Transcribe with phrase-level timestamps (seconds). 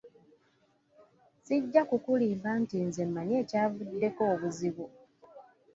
[1.45, 4.85] Sijja kukulimba nti nze mmanyi ekyavuddeko obuzibu!